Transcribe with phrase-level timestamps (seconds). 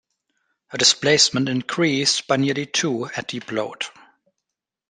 [0.69, 3.83] Her displacement increased by nearly to at deep load.